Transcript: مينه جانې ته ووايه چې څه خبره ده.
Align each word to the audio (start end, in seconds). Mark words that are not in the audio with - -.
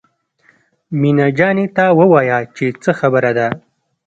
مينه 0.99 1.27
جانې 1.37 1.65
ته 1.75 1.85
ووايه 1.99 2.37
چې 2.55 2.65
څه 2.81 2.91
خبره 2.99 3.31
ده. 3.37 3.47